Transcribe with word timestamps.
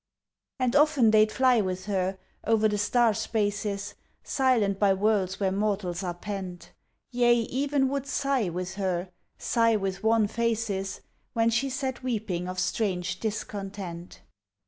And 0.57 0.75
often 0.75 1.11
they'd 1.11 1.31
fly 1.31 1.61
with 1.61 1.85
her 1.85 2.17
O'er 2.47 2.67
the 2.67 2.79
star 2.79 3.13
spaces 3.13 3.93
Silent 4.23 4.79
by 4.79 4.95
worlds 4.95 5.39
where 5.39 5.51
mortals 5.51 6.01
are 6.01 6.15
pent. 6.15 6.71
Yea, 7.11 7.35
even 7.41 7.87
would 7.89 8.07
sigh 8.07 8.49
with 8.49 8.73
her, 8.81 9.11
Sigh 9.37 9.75
with 9.75 10.01
wan 10.03 10.25
faces! 10.25 11.01
When 11.33 11.51
she 11.51 11.69
sat 11.69 12.01
weeping 12.01 12.49
of 12.49 12.57
strange 12.57 13.19
discontent. 13.19 14.21